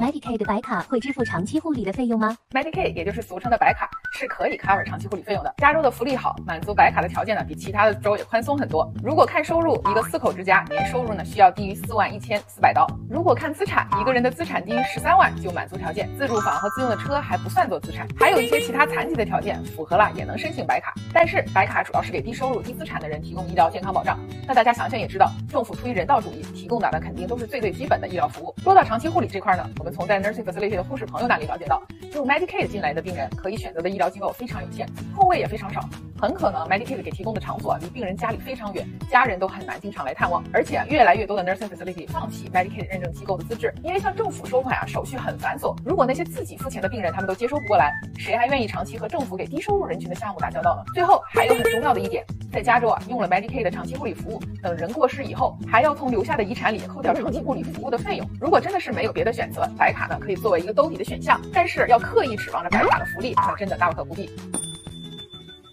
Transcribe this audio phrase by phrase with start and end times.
[0.00, 5.54] Medicaid 白卡会支付长期护理的费用吗？Medicaid 也就是俗称的白卡是可以 cover 长期护理费用的。
[5.58, 8.92] 加州的福利好，满足白卡的条件呢比其他的州也宽松很多。
[9.02, 12.86] 如果看收入，一个四口之家年收入呢需要低于四万一千四百刀。
[13.08, 16.08] 如果看资产，一个人的资产低于十三万就满足条件。
[16.18, 20.92] 自住房和自用的车还不算作资产，还有一些其他残疾的条件符合了也能申请白卡。
[21.12, 24.18] 但是白卡主要是给低收入低资产的人提供医疗健康保障。
[24.46, 28.54] 那大家想想也知道，政府出于人道主义提供的那肯定都是最最基本的医疗服务。
[28.62, 31.82] 说到长期护理这块呢，我们从在 nursing facility 的护士朋友那里了解到，
[32.12, 35.86] 就 Medicaid 进来的病人可以选择的医医疗机构非常有限，空位也非常少，
[36.18, 40.42] 很可能 Medicaid 给提供的场所离病人家里非常远，家人都很难经常来探望。
[40.54, 45.76] 而且越来越多的 nursing facility 放弃 Medicaid 认证机构的资质，因为向政府收款啊手续很繁琐。
[45.84, 50.84] 如果那些自己付钱的病人他们都接收不过来，谁还愿意长期和政府给低收入人群的项目打交道呢？
[50.94, 58.30] 最后还有很重要的一点，在加州啊用了 Medicaid 的长期护理服务，等人过世以后，还要从留下的遗产里扣掉长期护理服务的费用。
[58.38, 64.28] 如果真的是没有别的选择，白卡呢可以作为一个兜底的选项，但是要刻意指望着白卡的福利，那真的大可不必。